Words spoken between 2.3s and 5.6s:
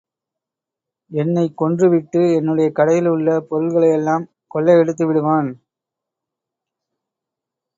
என்னுடைய கடையில் உள்ள பொருள்களையெல்லாம் கொள்ளையடித்து விடுவான்.